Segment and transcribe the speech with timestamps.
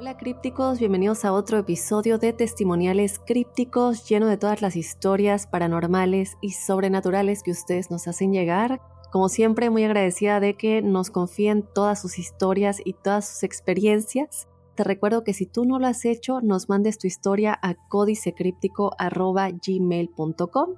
[0.00, 6.38] Hola crípticos, bienvenidos a otro episodio de Testimoniales Crípticos lleno de todas las historias paranormales
[6.40, 8.80] y sobrenaturales que ustedes nos hacen llegar.
[9.12, 14.48] Como siempre, muy agradecida de que nos confíen todas sus historias y todas sus experiencias.
[14.74, 20.70] Te recuerdo que si tú no lo has hecho, nos mandes tu historia a códicecríptico.gmail.com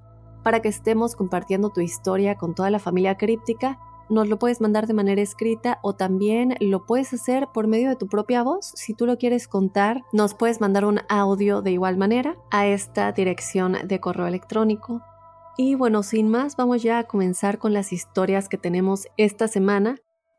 [0.43, 3.79] para que estemos compartiendo tu historia con toda la familia críptica
[4.13, 7.97] nos lo puedes mandar de manera escrita o también lo puedes hacer por medio de
[7.97, 8.73] tu propia voz.
[8.77, 13.11] Si tú lo quieres contar, nos puedes mandar un audio de igual manera a esta
[13.13, 15.03] dirección de correo electrónico.
[15.57, 19.97] Y bueno, sin más, vamos ya a comenzar con las historias que tenemos esta semana.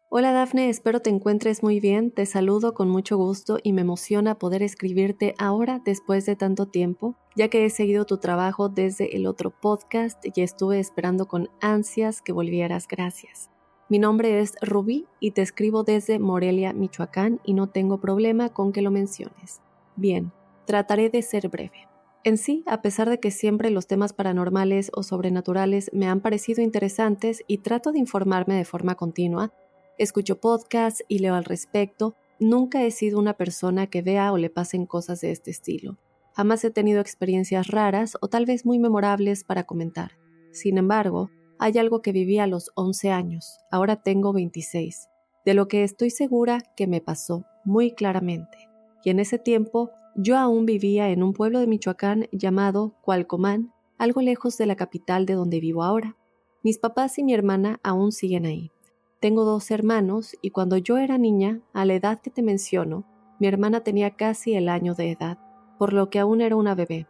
[0.09, 4.37] Hola Dafne, espero te encuentres muy bien, te saludo con mucho gusto y me emociona
[4.37, 9.25] poder escribirte ahora después de tanto tiempo, ya que he seguido tu trabajo desde el
[9.25, 13.52] otro podcast y estuve esperando con ansias que volvieras, gracias.
[13.93, 18.71] Mi nombre es Rubí y te escribo desde Morelia, Michoacán y no tengo problema con
[18.71, 19.61] que lo menciones.
[19.95, 20.31] Bien,
[20.65, 21.87] trataré de ser breve.
[22.23, 26.63] En sí, a pesar de que siempre los temas paranormales o sobrenaturales me han parecido
[26.63, 29.53] interesantes y trato de informarme de forma continua,
[29.99, 34.49] escucho podcasts y leo al respecto, nunca he sido una persona que vea o le
[34.49, 35.99] pasen cosas de este estilo.
[36.33, 40.13] Jamás he tenido experiencias raras o tal vez muy memorables para comentar.
[40.51, 45.09] Sin embargo, hay algo que viví a los 11 años, ahora tengo 26,
[45.45, 48.69] de lo que estoy segura que me pasó muy claramente.
[49.03, 54.21] Y en ese tiempo yo aún vivía en un pueblo de Michoacán llamado Cualcomán, algo
[54.21, 56.17] lejos de la capital de donde vivo ahora.
[56.61, 58.71] Mis papás y mi hermana aún siguen ahí.
[59.19, 63.05] Tengo dos hermanos y cuando yo era niña, a la edad que te menciono,
[63.39, 65.39] mi hermana tenía casi el año de edad,
[65.79, 67.07] por lo que aún era una bebé.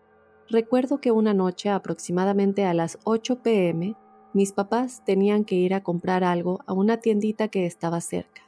[0.50, 3.96] Recuerdo que una noche aproximadamente a las 8 pm
[4.34, 8.42] mis papás tenían que ir a comprar algo a una tiendita que estaba cerca.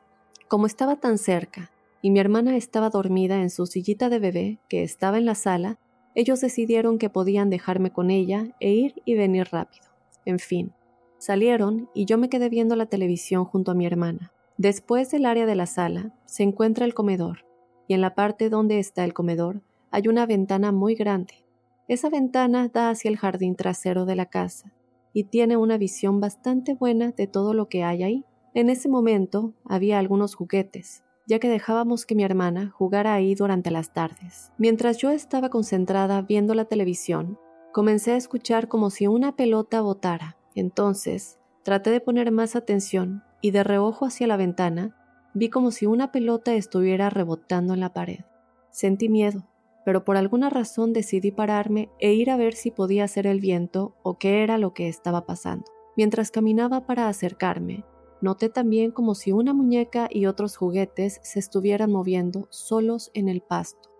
[0.47, 4.83] Como estaba tan cerca y mi hermana estaba dormida en su sillita de bebé que
[4.83, 5.77] estaba en la sala,
[6.15, 9.85] ellos decidieron que podían dejarme con ella e ir y venir rápido.
[10.25, 10.71] En fin,
[11.19, 14.31] salieron y yo me quedé viendo la televisión junto a mi hermana.
[14.57, 17.45] Después del área de la sala se encuentra el comedor,
[17.87, 21.45] y en la parte donde está el comedor hay una ventana muy grande.
[21.87, 24.71] Esa ventana da hacia el jardín trasero de la casa,
[25.15, 28.25] y tiene una visión bastante buena de todo lo que hay ahí.
[28.53, 33.71] En ese momento había algunos juguetes, ya que dejábamos que mi hermana jugara ahí durante
[33.71, 34.51] las tardes.
[34.57, 37.39] Mientras yo estaba concentrada viendo la televisión,
[37.71, 40.37] comencé a escuchar como si una pelota botara.
[40.53, 44.97] Entonces, traté de poner más atención y de reojo hacia la ventana,
[45.33, 48.25] vi como si una pelota estuviera rebotando en la pared.
[48.69, 49.47] Sentí miedo,
[49.85, 53.95] pero por alguna razón decidí pararme e ir a ver si podía ser el viento
[54.03, 55.65] o qué era lo que estaba pasando.
[55.95, 57.85] Mientras caminaba para acercarme,
[58.19, 63.41] noté también como si una muñeca y otros juguetes se estuvieran moviendo solos en el
[63.41, 63.91] pasto.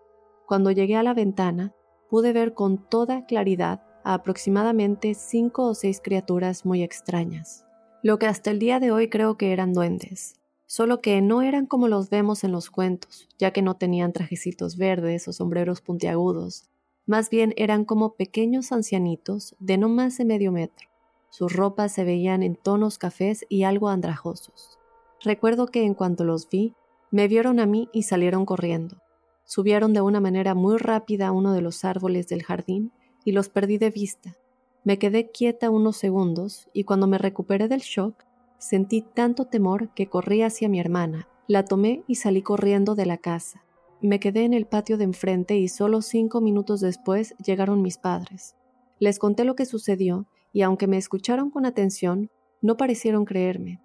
[0.47, 1.73] Cuando llegué a la ventana,
[2.09, 7.66] pude ver con toda claridad a aproximadamente cinco o seis criaturas muy extrañas,
[8.02, 11.66] lo que hasta el día de hoy creo que eran duendes solo que no eran
[11.66, 16.70] como los vemos en los cuentos, ya que no tenían trajecitos verdes o sombreros puntiagudos,
[17.06, 20.88] más bien eran como pequeños ancianitos de no más de medio metro.
[21.29, 24.79] Sus ropas se veían en tonos cafés y algo andrajosos.
[25.22, 26.73] Recuerdo que en cuanto los vi,
[27.11, 28.97] me vieron a mí y salieron corriendo.
[29.44, 32.91] Subieron de una manera muy rápida a uno de los árboles del jardín
[33.23, 34.35] y los perdí de vista.
[34.84, 38.23] Me quedé quieta unos segundos y cuando me recuperé del shock,
[38.57, 41.28] Sentí tanto temor que corrí hacia mi hermana.
[41.47, 43.63] La tomé y salí corriendo de la casa.
[44.02, 48.55] Me quedé en el patio de enfrente y solo cinco minutos después llegaron mis padres.
[48.99, 52.29] Les conté lo que sucedió y aunque me escucharon con atención,
[52.61, 53.81] no parecieron creerme.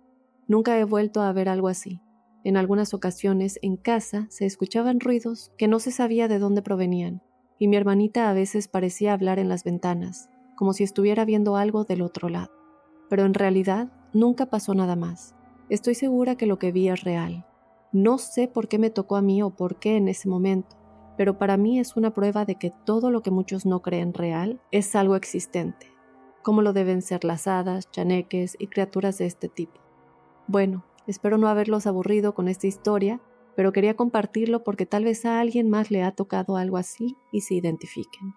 [0.46, 2.00] Nunca he vuelto a ver algo así.
[2.43, 7.23] En algunas ocasiones en casa se escuchaban ruidos que no se sabía de dónde provenían,
[7.58, 11.84] y mi hermanita a veces parecía hablar en las ventanas, como si estuviera viendo algo
[11.84, 12.50] del otro lado.
[13.11, 15.35] Pero en realidad nunca pasó nada más.
[15.69, 17.47] Estoy segura que lo que vi es real.
[17.93, 20.77] No sé por qué me tocó a mí o por qué en ese momento,
[21.17, 24.61] pero para mí es una prueba de que todo lo que muchos no creen real
[24.71, 25.87] es algo existente,
[26.43, 29.81] como lo deben ser las hadas, chaneques y criaturas de este tipo.
[30.47, 33.21] Bueno, espero no haberlos aburrido con esta historia,
[33.55, 37.43] pero quería compartirlo porque tal vez a alguien más le ha tocado algo así y
[37.43, 38.35] se identifiquen.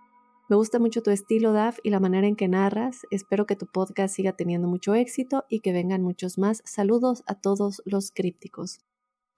[0.53, 3.07] Me gusta mucho tu estilo, Daf, y la manera en que narras.
[3.09, 6.61] Espero que tu podcast siga teniendo mucho éxito y que vengan muchos más.
[6.63, 8.79] Saludos a todos los crípticos.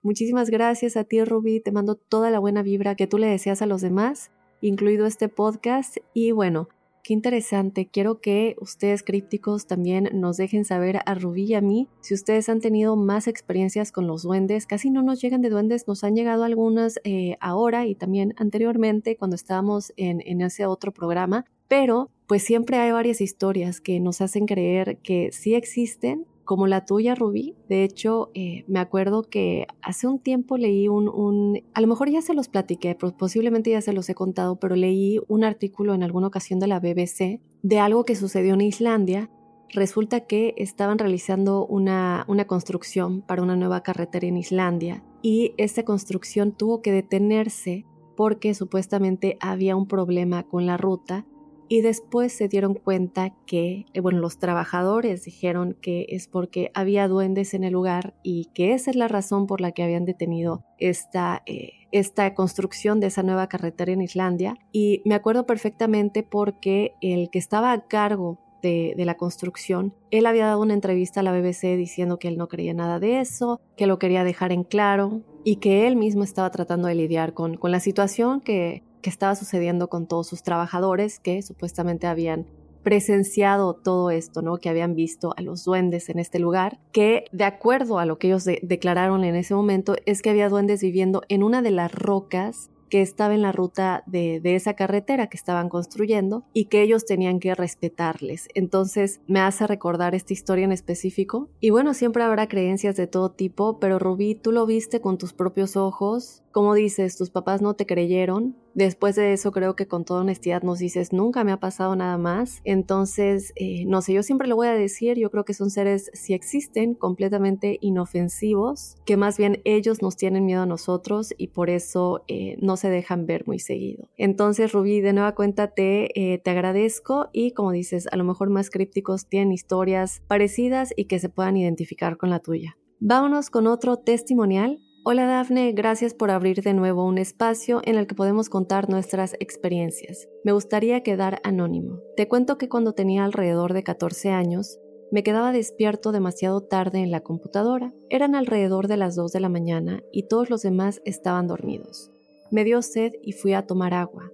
[0.02, 1.62] Muchísimas gracias a ti, Ruby.
[1.62, 4.30] Te mando toda la buena vibra que tú le deseas a los demás,
[4.60, 5.96] incluido este podcast.
[6.14, 6.68] Y bueno,
[7.06, 7.88] qué interesante.
[7.88, 12.50] Quiero que ustedes crípticos también nos dejen saber a Rubí y a mí si ustedes
[12.50, 14.66] han tenido más experiencias con los duendes.
[14.66, 19.18] Casi no nos llegan de duendes, nos han llegado algunas eh, ahora y también anteriormente
[19.18, 21.46] cuando estábamos en, en ese otro programa.
[21.68, 26.86] Pero pues siempre hay varias historias que nos hacen creer que sí existen como la
[26.86, 27.56] tuya, Rubí.
[27.68, 32.22] De hecho, eh, me acuerdo que hace un tiempo leí un, a lo mejor ya
[32.22, 36.28] se los platiqué, posiblemente ya se los he contado, pero leí un artículo en alguna
[36.28, 39.30] ocasión de la BBC de algo que sucedió en Islandia.
[39.74, 45.84] Resulta que estaban realizando una, una construcción para una nueva carretera en Islandia y esta
[45.84, 51.26] construcción tuvo que detenerse porque supuestamente había un problema con la ruta
[51.68, 57.08] y después se dieron cuenta que, eh, bueno, los trabajadores dijeron que es porque había
[57.08, 60.64] duendes en el lugar y que esa es la razón por la que habían detenido
[60.78, 64.56] esta, eh, esta construcción de esa nueva carretera en Islandia.
[64.72, 70.48] Y me acuerdo perfectamente porque el que estaba a cargo de, la construcción, él había
[70.48, 73.86] dado una entrevista a la BBC diciendo que él no creía nada de eso, que
[73.86, 77.72] lo quería dejar en claro y que él mismo estaba tratando de lidiar con, con
[77.72, 82.48] la situación que que estaba sucediendo con todos sus trabajadores que supuestamente habían
[82.82, 84.58] presenciado todo esto, ¿no?
[84.58, 88.30] Que habían visto a los duendes en este lugar, que de acuerdo a lo que
[88.30, 92.72] ellos declararon en ese momento es que había duendes viviendo en una de las rocas
[92.90, 97.40] que estaba en la ruta de, esa carretera que estaban construyendo y que ellos tenían
[97.40, 98.48] que respetarles.
[98.56, 101.50] Entonces me hace recordar esta historia en específico.
[101.60, 105.34] Y bueno, siempre habrá creencias de todo tipo, pero Rubí, tú lo viste con tus
[105.34, 106.44] propios ojos.
[106.52, 110.62] Como dices, tus papás no te creyeron, Después de eso creo que con toda honestidad
[110.62, 112.60] nos dices, nunca me ha pasado nada más.
[112.66, 116.12] Entonces, eh, no sé, yo siempre lo voy a decir, yo creo que son seres,
[116.14, 121.70] si existen, completamente inofensivos, que más bien ellos nos tienen miedo a nosotros y por
[121.70, 124.10] eso eh, no se dejan ver muy seguido.
[124.18, 128.50] Entonces, Rubí, de nueva cuenta te, eh, te agradezco y como dices, a lo mejor
[128.50, 132.78] más crípticos tienen historias parecidas y que se puedan identificar con la tuya.
[133.00, 138.08] Vámonos con otro testimonial Hola Dafne, gracias por abrir de nuevo un espacio en el
[138.08, 140.28] que podemos contar nuestras experiencias.
[140.44, 142.00] Me gustaría quedar anónimo.
[142.18, 144.80] Te cuento que cuando tenía alrededor de 14 años,
[145.12, 147.94] me quedaba despierto demasiado tarde en la computadora.
[148.10, 152.10] Eran alrededor de las 2 de la mañana y todos los demás estaban dormidos.
[152.50, 154.32] Me dio sed y fui a tomar agua.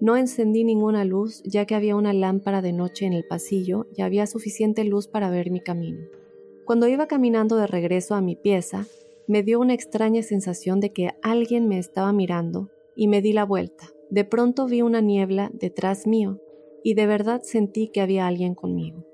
[0.00, 4.00] No encendí ninguna luz ya que había una lámpara de noche en el pasillo y
[4.00, 6.00] había suficiente luz para ver mi camino.
[6.64, 8.86] Cuando iba caminando de regreso a mi pieza,
[9.26, 13.44] me dio una extraña sensación de que alguien me estaba mirando y me di la
[13.44, 13.88] vuelta.
[14.10, 16.40] De pronto vi una niebla detrás mío
[16.82, 19.04] y de verdad sentí que había alguien conmigo.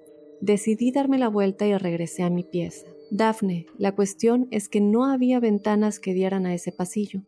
[0.40, 2.86] Decidí darme la vuelta y regresé a mi pieza.
[3.10, 7.22] Dafne, la cuestión es que no había ventanas que dieran a ese pasillo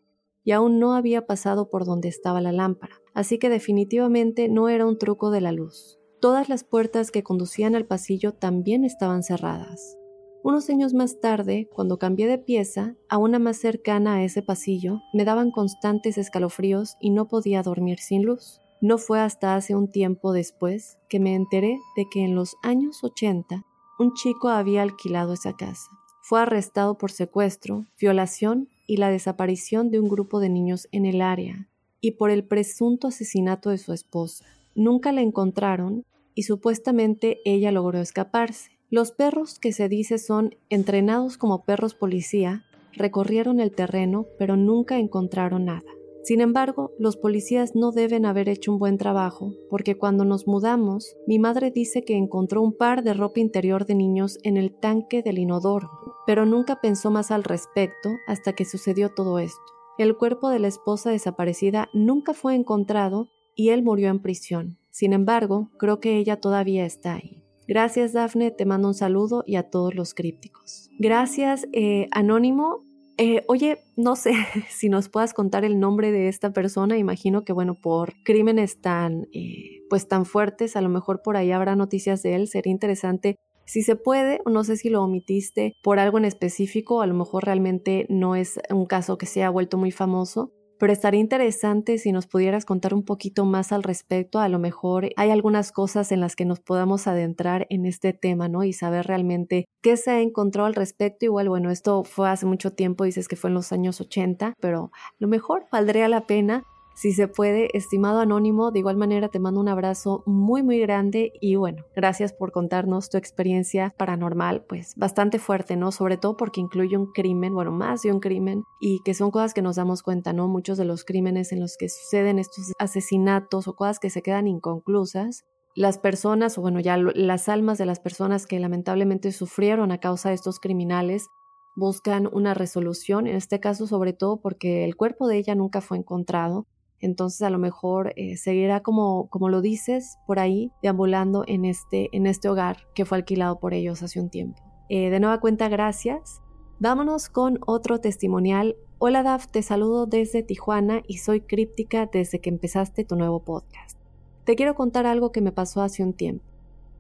[0.44, 4.86] y aún no había pasado por donde estaba la lámpara, así que definitivamente no era
[4.86, 5.98] un truco de la luz.
[6.20, 9.96] Todas las puertas que conducían al pasillo también estaban cerradas.
[10.44, 15.00] Unos años más tarde, cuando cambié de pieza, a una más cercana a ese pasillo,
[15.12, 18.60] me daban constantes escalofríos y no podía dormir sin luz.
[18.80, 23.04] No fue hasta hace un tiempo después que me enteré de que en los años
[23.04, 23.64] 80
[24.00, 25.88] un chico había alquilado esa casa.
[26.22, 31.22] Fue arrestado por secuestro, violación y la desaparición de un grupo de niños en el
[31.22, 31.68] área,
[32.00, 34.44] y por el presunto asesinato de su esposa.
[34.74, 38.72] Nunca la encontraron y supuestamente ella logró escaparse.
[38.92, 44.98] Los perros que se dice son entrenados como perros policía recorrieron el terreno pero nunca
[44.98, 45.90] encontraron nada.
[46.24, 51.16] Sin embargo, los policías no deben haber hecho un buen trabajo, porque cuando nos mudamos,
[51.26, 55.22] mi madre dice que encontró un par de ropa interior de niños en el tanque
[55.22, 55.88] del inodoro,
[56.26, 59.62] pero nunca pensó más al respecto hasta que sucedió todo esto.
[59.96, 64.76] El cuerpo de la esposa desaparecida nunca fue encontrado y él murió en prisión.
[64.90, 67.41] Sin embargo, creo que ella todavía está ahí.
[67.72, 68.50] Gracias, Dafne.
[68.50, 70.90] Te mando un saludo y a todos los crípticos.
[70.98, 72.80] Gracias, eh, Anónimo.
[73.16, 74.34] Eh, oye, no sé
[74.68, 76.98] si nos puedas contar el nombre de esta persona.
[76.98, 81.50] Imagino que, bueno, por crímenes tan, eh, pues tan fuertes, a lo mejor por ahí
[81.50, 82.46] habrá noticias de él.
[82.46, 87.06] Sería interesante si se puede, no sé si lo omitiste por algo en específico, a
[87.06, 91.20] lo mejor realmente no es un caso que se ha vuelto muy famoso, pero estaría
[91.20, 94.40] interesante si nos pudieras contar un poquito más al respecto.
[94.40, 98.48] A lo mejor hay algunas cosas en las que nos podamos adentrar en este tema,
[98.48, 98.64] ¿no?
[98.64, 101.24] Y saber realmente qué se ha encontrado al respecto.
[101.24, 104.90] Igual, bueno, esto fue hace mucho tiempo, dices que fue en los años 80, pero
[104.92, 106.64] a lo mejor valdría la pena
[107.02, 111.32] si se puede, estimado anónimo, de igual manera te mando un abrazo muy muy grande
[111.40, 115.90] y bueno, gracias por contarnos tu experiencia paranormal, pues bastante fuerte, ¿no?
[115.90, 119.52] Sobre todo porque incluye un crimen, bueno, más de un crimen y que son cosas
[119.52, 120.46] que nos damos cuenta, ¿no?
[120.46, 124.46] Muchos de los crímenes en los que suceden estos asesinatos o cosas que se quedan
[124.46, 125.42] inconclusas,
[125.74, 130.28] las personas, o bueno, ya las almas de las personas que lamentablemente sufrieron a causa
[130.28, 131.26] de estos criminales,
[131.74, 135.98] buscan una resolución, en este caso sobre todo porque el cuerpo de ella nunca fue
[135.98, 136.68] encontrado
[137.02, 142.08] entonces a lo mejor eh, seguirá como, como lo dices por ahí, deambulando en este,
[142.16, 144.62] en este hogar que fue alquilado por ellos hace un tiempo.
[144.88, 146.40] Eh, de nueva cuenta, gracias.
[146.78, 148.76] Vámonos con otro testimonial.
[148.98, 153.98] Hola Daf, te saludo desde Tijuana y soy críptica desde que empezaste tu nuevo podcast.
[154.44, 156.44] Te quiero contar algo que me pasó hace un tiempo.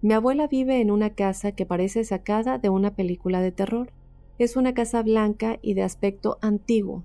[0.00, 3.92] Mi abuela vive en una casa que parece sacada de una película de terror.
[4.38, 7.04] Es una casa blanca y de aspecto antiguo,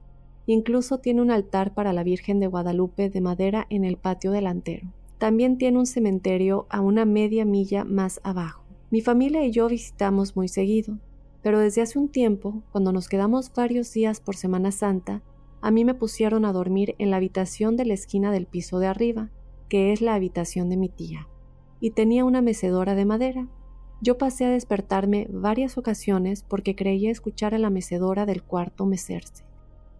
[0.49, 4.87] Incluso tiene un altar para la Virgen de Guadalupe de madera en el patio delantero.
[5.17, 8.63] También tiene un cementerio a una media milla más abajo.
[8.89, 10.99] Mi familia y yo visitamos muy seguido,
[11.43, 15.21] pero desde hace un tiempo, cuando nos quedamos varios días por Semana Santa,
[15.59, 18.87] a mí me pusieron a dormir en la habitación de la esquina del piso de
[18.87, 19.29] arriba,
[19.67, 21.27] que es la habitación de mi tía,
[21.81, 23.49] y tenía una mecedora de madera.
[23.99, 29.46] Yo pasé a despertarme varias ocasiones porque creía escuchar a la mecedora del cuarto mecerse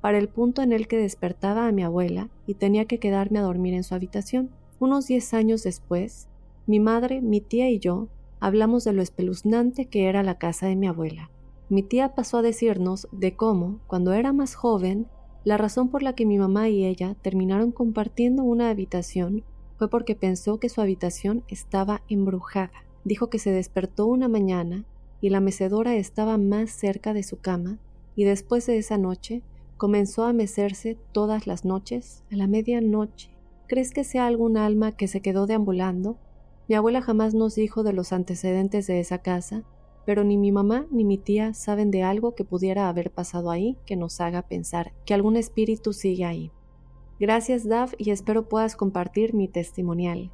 [0.08, 3.42] para el punto en el que despertaba a mi abuela y tenía que quedarme a
[3.42, 4.52] dormir en su habitación.
[4.80, 6.30] Unos diez años después,
[6.66, 8.08] mi madre, mi tía y yo
[8.40, 11.30] hablamos de lo espeluznante que era la casa de mi abuela.
[11.68, 15.08] Mi tía pasó a decirnos de cómo, cuando era más joven,
[15.44, 19.44] la razón por la que mi mamá y ella terminaron compartiendo una habitación
[19.76, 22.72] fue porque pensó que su habitación estaba embrujada.
[23.04, 24.86] Dijo que se despertó una mañana
[25.20, 27.78] y la mecedora estaba más cerca de su cama
[28.16, 29.44] y después de esa noche
[29.78, 33.30] comenzó a mecerse todas las noches a la medianoche.
[33.68, 36.18] ¿Crees que sea algún alma que se quedó deambulando?
[36.68, 39.64] Mi abuela jamás nos dijo de los antecedentes de esa casa,
[40.06, 43.78] pero ni mi mamá ni mi tía saben de algo que pudiera haber pasado ahí
[43.86, 46.52] que nos haga pensar que algún espíritu sigue ahí.
[47.20, 50.32] Gracias, Dav, y espero puedas compartir mi testimonial.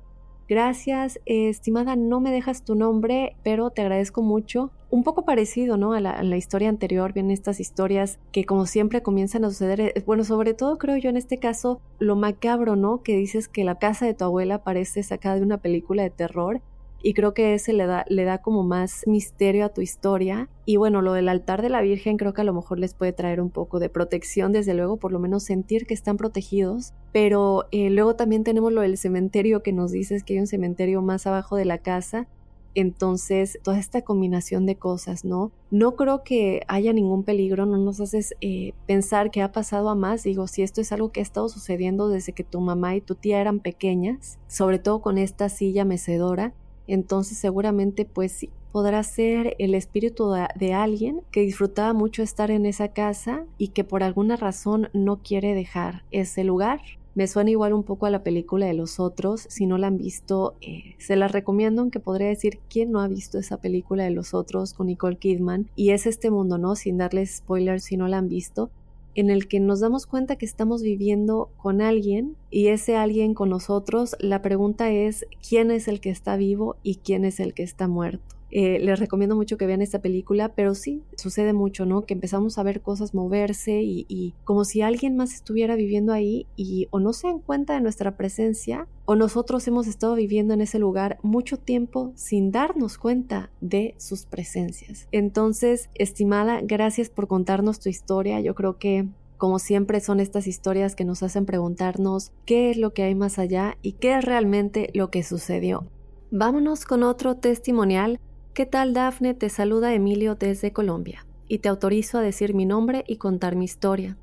[0.49, 4.71] Gracias, estimada, no me dejas tu nombre, pero te agradezco mucho.
[4.89, 5.93] Un poco parecido, ¿no?
[5.93, 9.79] A la, historia anterior, vienen estas historias que como siempre comienzan a suceder.
[9.79, 13.01] Eh, bueno, sobre todo creo yo en este caso lo macabro, ¿no?
[13.03, 16.61] Que dices que la casa de tu abuela parece sacada de una película de terror
[17.03, 20.47] y creo que ese le da, le da como más misterio a tu historia.
[20.65, 23.11] Y bueno, lo del altar de la Virgen creo que a lo mejor les puede
[23.11, 26.93] traer un poco de protección, desde luego, por lo menos sentir que están protegidos.
[27.11, 31.01] Pero eh, luego también tenemos lo del cementerio que nos dices que hay un cementerio
[31.01, 32.25] más abajo de la casa.
[32.73, 35.51] Entonces, toda esta combinación de cosas, ¿no?
[35.71, 39.95] No creo que haya ningún peligro, no nos haces eh, pensar que ha pasado a
[39.95, 40.23] más.
[40.23, 43.13] Digo, si esto es algo que ha estado sucediendo desde que tu mamá y tu
[43.15, 46.53] tía eran pequeñas, sobre todo con esta silla mecedora,
[46.87, 52.65] entonces seguramente pues sí, podrá ser el espíritu de, alguien que disfrutaba mucho estar en
[52.65, 56.81] esa casa y que por alguna razón no quiere dejar ese lugar.
[57.13, 59.45] Me suena igual un poco a la película de los otros.
[59.47, 63.07] Si no la han visto, eh, se las recomiendo, aunque podría decir quién no ha
[63.07, 65.69] visto esa película de los otros con Nicole Kidman.
[65.75, 66.75] Y es este mundo, ¿no?
[66.75, 68.71] Sin darles spoilers si no la han visto
[69.15, 73.49] en el que nos damos cuenta que estamos viviendo con alguien y ese alguien con
[73.49, 77.63] nosotros, la pregunta es quién es el que está vivo y quién es el que
[77.63, 78.35] está muerto.
[78.55, 82.05] Eh, les recomiendo mucho que vean esta película, pero sí, sucede mucho, ¿no?
[82.05, 86.87] Que empezamos a ver cosas moverse y, como si alguien más estuviera viviendo ahí y
[86.91, 90.79] o no se dan cuenta de nuestra presencia o nosotros hemos estado viviendo en ese
[90.79, 95.07] lugar mucho tiempo sin darnos cuenta de sus presencias.
[95.11, 98.39] Entonces, estimada, gracias por contarnos tu historia.
[98.39, 99.07] Yo creo que
[99.37, 103.39] como siempre son estas historias que nos hacen preguntarnos qué es lo que hay más
[103.39, 105.85] allá y qué es realmente lo que sucedió.
[106.31, 108.19] Vámonos con otro testimonial
[108.53, 109.33] ¿Qué tal, Dafne?
[109.33, 113.65] Te saluda Emilio desde Colombia y te autorizo a decir mi nombre y contar mi
[113.65, 114.15] historia.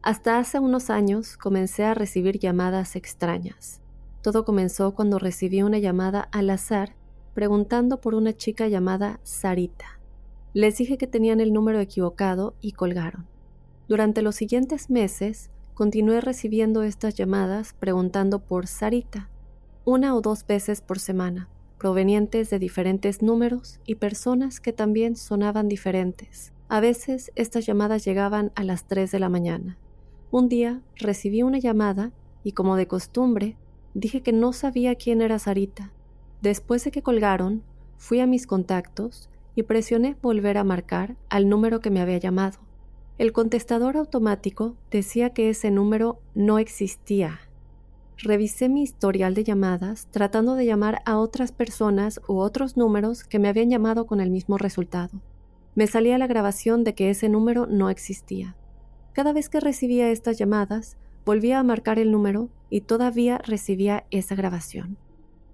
[0.00, 3.82] Hasta hace unos años comencé a recibir llamadas extrañas.
[4.22, 6.94] Todo comenzó cuando recibí una llamada al azar
[7.34, 10.00] preguntando por una chica llamada Sarita.
[10.54, 13.26] Les dije que tenían el número equivocado y colgaron.
[13.86, 19.30] Durante los siguientes meses, continué recibiendo estas llamadas preguntando por Sarita,
[19.84, 21.48] una o dos veces por semana,
[21.78, 26.52] provenientes de diferentes números y personas que también sonaban diferentes.
[26.68, 29.78] A veces estas llamadas llegaban a las 3 de la mañana.
[30.32, 32.10] Un día recibí una llamada
[32.42, 33.56] y como de costumbre,
[33.98, 35.92] dije que no sabía quién era Sarita.
[36.40, 37.62] Después de que colgaron,
[37.96, 42.58] fui a mis contactos y presioné volver a marcar al número que me había llamado.
[43.18, 47.40] El contestador automático decía que ese número no existía.
[48.18, 53.40] Revisé mi historial de llamadas tratando de llamar a otras personas u otros números que
[53.40, 55.20] me habían llamado con el mismo resultado.
[55.74, 58.54] Me salía la grabación de que ese número no existía.
[59.12, 60.96] Cada vez que recibía estas llamadas,
[61.28, 64.96] volvía a marcar el número y todavía recibía esa grabación.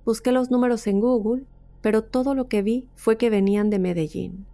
[0.05, 1.47] Busqué los números en Google,
[1.81, 4.47] pero todo lo que vi fue que venían de Medellín.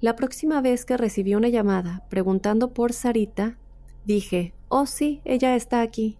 [0.00, 3.58] La próxima vez que recibí una llamada preguntando por Sarita,
[4.04, 6.16] dije, oh sí, ella está aquí.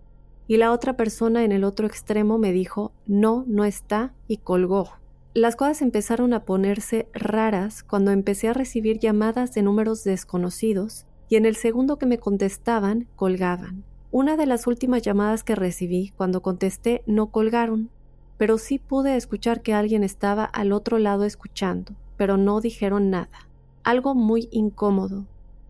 [0.48, 4.88] Y la otra persona en el otro extremo me dijo, no, no está, y colgó.
[5.34, 11.36] Las cosas empezaron a ponerse raras cuando empecé a recibir llamadas de números desconocidos y
[11.36, 13.84] en el segundo que me contestaban, colgaban.
[14.10, 17.90] Una de las últimas llamadas que recibí, cuando contesté, no colgaron,
[18.36, 23.48] pero sí pude escuchar que alguien estaba al otro lado escuchando, pero no dijeron nada
[23.88, 25.26] algo muy incómodo.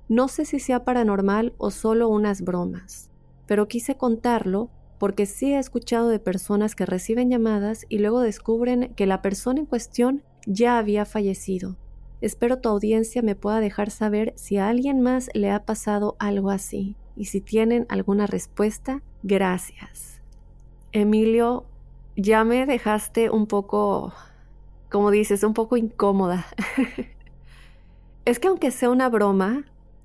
[0.09, 3.11] No sé si sea paranormal o solo unas bromas,
[3.47, 8.93] pero quise contarlo porque sí he escuchado de personas que reciben llamadas y luego descubren
[8.97, 11.77] que la persona en cuestión ya había fallecido.
[12.21, 16.51] Espero tu audiencia me pueda dejar saber si a alguien más le ha pasado algo
[16.51, 20.23] así y si tienen alguna respuesta, gracias.
[20.93, 21.67] Emilio,
[22.17, 24.13] ya me dejaste un poco,
[24.89, 26.47] como dices, un poco incómoda.
[28.25, 29.65] Es que aunque sea una broma,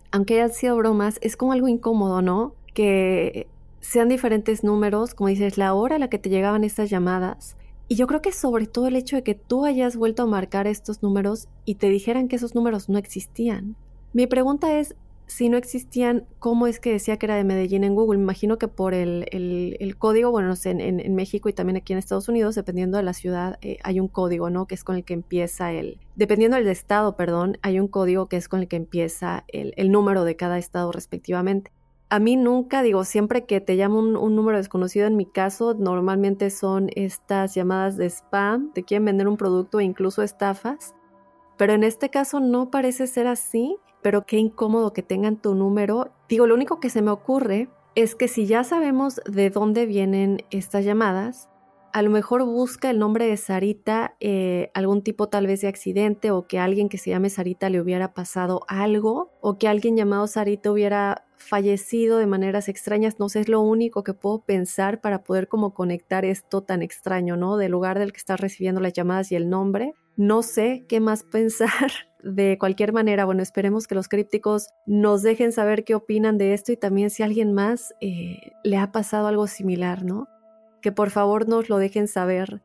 [0.09, 2.55] aunque hayan sido bromas, es como algo incómodo, ¿no?
[2.73, 3.47] Que
[3.81, 7.57] sean diferentes números, como dices, la hora a la que te llegaban estas llamadas.
[7.89, 10.67] Y yo creo que sobre todo el hecho de que tú hayas vuelto a marcar
[10.67, 13.75] estos números y te dijeran que esos números no existían.
[14.13, 14.95] Mi pregunta es,
[15.33, 18.19] si no existían, ¿cómo es que decía que era de Medellín en Google?
[18.19, 21.75] Me imagino que por el, el, código, bueno, no sé, en, en, México y también
[21.75, 24.67] aquí en Estados Unidos, dependiendo de la ciudad, eh, hay un código, ¿no?
[24.67, 25.99] Que es con el que empieza el...
[26.15, 29.91] Dependiendo del estado, perdón, hay un código que es con el que empieza el, el
[29.91, 31.71] número de cada estado respectivamente.
[32.09, 35.73] A mí nunca, digo, siempre que te llamo un, un, número desconocido, en mi caso,
[35.73, 40.93] normalmente son estas llamadas de spam, te quieren vender un producto e incluso estafas.
[41.63, 46.11] Pero en este caso no parece ser así pero qué incómodo que tengan tu número.
[46.27, 50.43] Digo, lo único que se me ocurre es que si ya sabemos de dónde vienen
[50.51, 51.47] estas llamadas,
[51.93, 56.31] a lo mejor busca el nombre de Sarita, eh, algún tipo tal vez de accidente
[56.31, 60.27] o que alguien que se llame Sarita le hubiera pasado algo o que alguien llamado
[60.27, 63.19] Sarita hubiera fallecido de maneras extrañas.
[63.19, 67.37] No sé, es lo único que puedo pensar para poder como conectar esto tan extraño,
[67.37, 67.55] ¿no?
[67.55, 69.93] Del lugar del que estás recibiendo las llamadas y el nombre.
[70.15, 71.91] No sé qué más pensar
[72.23, 76.71] de cualquier manera, bueno, esperemos que los crípticos nos dejen saber qué opinan de esto
[76.71, 80.29] y también si alguien más eh, le ha pasado algo similar, ¿no?
[80.81, 82.61] Que por favor nos lo dejen saber.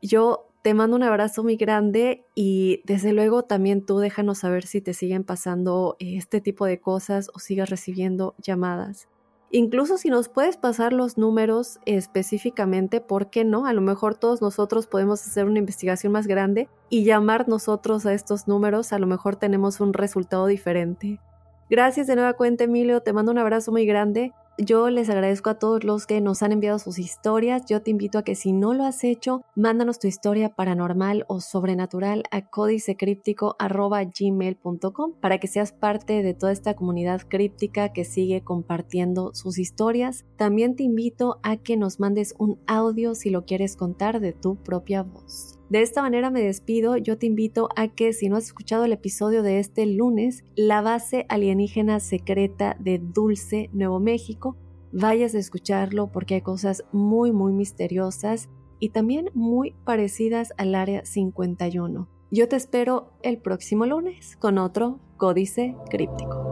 [0.00, 4.80] Yo te mando un abrazo muy grande y desde luego también tú déjanos saber si
[4.80, 9.08] te siguen pasando eh, este tipo de cosas o sigues recibiendo llamadas.
[9.54, 13.66] Incluso si nos puedes pasar los números específicamente, ¿por qué no?
[13.66, 18.14] A lo mejor todos nosotros podemos hacer una investigación más grande y llamar nosotros a
[18.14, 21.20] estos números, a lo mejor tenemos un resultado diferente.
[21.68, 25.58] Gracias de nueva cuenta, Emilio, te mando un abrazo muy grande yo les agradezco a
[25.58, 27.64] todos los que nos han enviado sus historias.
[27.66, 31.40] Yo te invito a que si no lo has hecho, mándanos tu historia paranormal o
[31.40, 39.34] sobrenatural a códicecríptico.gmail.com para que seas parte de toda esta comunidad críptica que sigue compartiendo
[39.34, 40.26] sus historias.
[40.36, 44.56] También te invito a que nos mandes un audio si lo quieres contar de tu
[44.56, 45.61] propia voz.
[45.72, 48.92] De esta manera me despido, yo te invito a que si no has escuchado el
[48.92, 54.58] episodio de este lunes, la base alienígena secreta de Dulce, Nuevo México,
[54.92, 61.06] vayas a escucharlo porque hay cosas muy muy misteriosas y también muy parecidas al área
[61.06, 62.06] 51.
[62.30, 66.51] Yo te espero el próximo lunes con otro códice críptico.